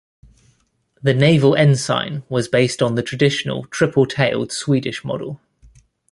The 1.03 1.13
naval 1.13 1.55
ensign 1.55 2.23
was 2.27 2.47
based 2.47 2.81
on 2.81 2.95
the 2.95 3.03
traditional 3.03 3.65
triple-tailed 3.65 4.51
Swedish 4.51 5.05
model. 5.05 5.39